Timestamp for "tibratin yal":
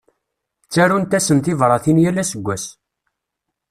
1.45-2.21